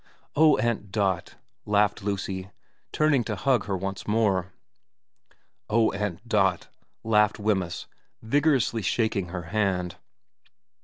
'Oh, 0.35 0.57
Aunt 0.57 0.91
Dot!' 0.91 1.35
laughed 1.67 2.01
Lucy, 2.01 2.49
turning 2.91 3.23
to 3.25 3.35
hug 3.35 3.65
her 3.65 3.77
once 3.77 4.07
more.' 4.07 4.51
Oh, 5.69 5.91
Aunt 5.91 6.27
Dot!' 6.27 6.69
laughed 7.03 7.37
Wemyss, 7.37 7.85
vigorously 8.19 8.81
shaking 8.81 9.27
her 9.27 9.43
hand. 9.53 9.97